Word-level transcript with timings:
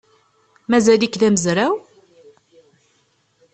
Mazal-ik 0.69 1.15
d 1.21 1.23
amezraw? 1.27 1.73